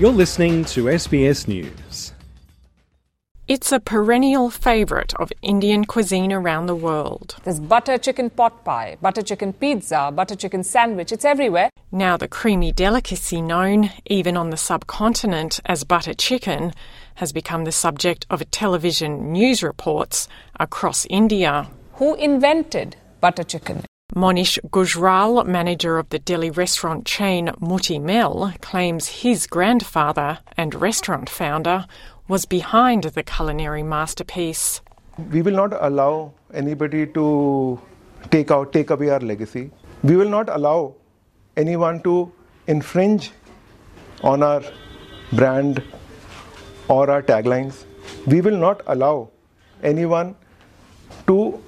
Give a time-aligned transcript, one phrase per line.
[0.00, 2.14] You're listening to SBS News.
[3.46, 7.36] It's a perennial favourite of Indian cuisine around the world.
[7.44, 11.12] There's butter chicken pot pie, butter chicken pizza, butter chicken sandwich.
[11.12, 11.68] It's everywhere.
[11.92, 16.72] Now, the creamy delicacy known, even on the subcontinent, as butter chicken,
[17.16, 20.28] has become the subject of television news reports
[20.58, 21.68] across India.
[21.96, 23.84] Who invented butter chicken?
[24.14, 31.30] Monish Gujral, manager of the Delhi restaurant chain Moti Mahal, claims his grandfather and restaurant
[31.30, 31.86] founder
[32.26, 34.80] was behind the culinary masterpiece.
[35.30, 37.80] We will not allow anybody to
[38.32, 39.70] take out, take away our legacy.
[40.02, 40.96] We will not allow
[41.56, 42.32] anyone to
[42.66, 43.30] infringe
[44.24, 44.62] on our
[45.32, 45.84] brand
[46.88, 47.84] or our taglines.
[48.26, 49.30] We will not allow
[49.84, 50.34] anyone
[51.28, 51.62] to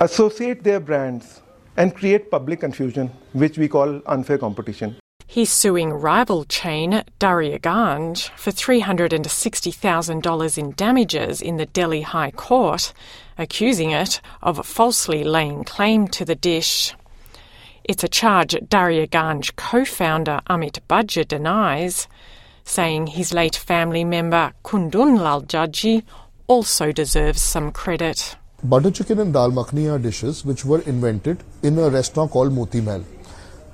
[0.00, 1.40] associate their brands
[1.78, 4.96] and create public confusion, which we call unfair competition.
[5.26, 12.92] He's suing rival chain Daryaganj for $360,000 in damages in the Delhi High Court,
[13.36, 16.94] accusing it of falsely laying claim to the dish.
[17.84, 22.08] It's a charge Daryaganj co founder Amit Bagga denies,
[22.64, 26.02] saying his late family member Kundan Lal Jaggi
[26.48, 28.37] also deserves some credit.
[28.64, 32.80] Butter chicken and dal makhni are dishes which were invented in a restaurant called Moti
[32.80, 33.04] Mahal.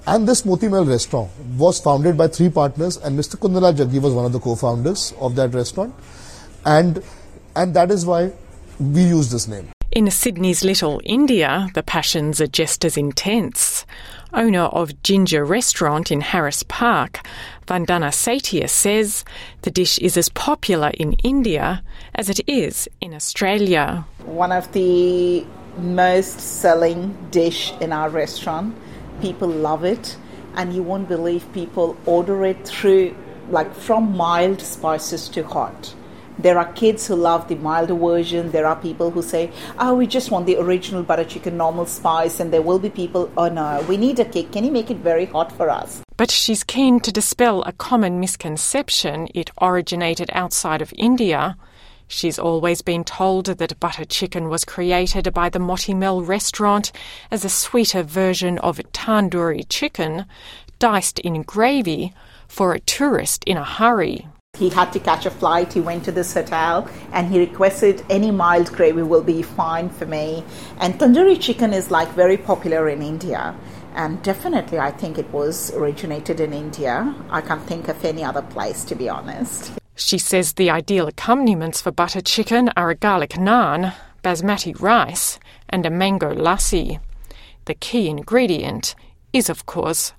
[0.06, 3.36] And this Moti Mahal restaurant was founded by three partners, and Mr.
[3.36, 5.94] Kundan Lal Jaggi was one of the co-founders of that restaurant,
[6.66, 7.02] and
[7.56, 8.32] and that is why
[8.78, 9.70] we use this name.
[9.90, 13.86] In Sydney's Little India, the passions are just as intense.
[14.34, 17.20] Owner of Ginger Restaurant in Harris Park,
[17.66, 19.24] Vandana Satia says
[19.62, 21.82] the dish is as popular in India
[22.14, 24.06] as it is in Australia.
[24.24, 25.46] One of the
[25.78, 28.76] most selling dish in our restaurant.
[29.20, 30.16] People love it
[30.54, 33.16] and you won't believe people order it through
[33.48, 35.94] like from mild spices to hot.
[36.38, 38.50] There are kids who love the milder version.
[38.50, 42.40] There are people who say oh we just want the original butter chicken normal spice
[42.40, 44.52] and there will be people oh no we need a cake.
[44.52, 48.20] Can you make it very hot for us but she's keen to dispel a common
[48.20, 51.56] misconception it originated outside of india
[52.06, 56.92] She's always been told that butter chicken was created by the Moti Mahal restaurant
[57.30, 60.26] as a sweeter version of tandoori chicken,
[60.78, 62.12] diced in gravy,
[62.46, 64.28] for a tourist in a hurry.
[64.56, 65.72] He had to catch a flight.
[65.72, 70.06] He went to this hotel and he requested any mild gravy will be fine for
[70.06, 70.44] me.
[70.78, 73.56] And tandoori chicken is like very popular in India.
[73.94, 77.14] And definitely, I think it was originated in India.
[77.30, 79.72] I can't think of any other place, to be honest.
[79.94, 83.94] She says the ideal accompaniments for butter chicken are a garlic naan,
[84.24, 85.38] basmati rice,
[85.68, 86.98] and a mango lassi.
[87.66, 88.96] The key ingredient
[89.32, 90.12] is, of course,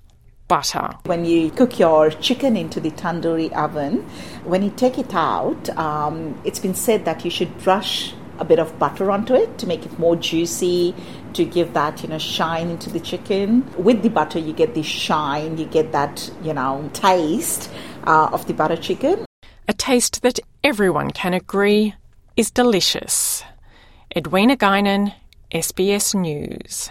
[0.48, 0.96] butter.
[1.04, 4.06] When you cook your chicken into the tandoori oven,
[4.44, 8.58] when you take it out, um, it's been said that you should brush a bit
[8.58, 10.94] of butter onto it to make it more juicy,
[11.34, 13.64] to give that you know shine into the chicken.
[13.76, 17.70] With the butter, you get the shine, you get that you know taste
[18.04, 19.26] uh, of the butter chicken
[19.68, 21.94] a taste that everyone can agree
[22.36, 23.42] is delicious.
[24.14, 25.12] Edwina Guinan,
[25.50, 26.88] SBS News.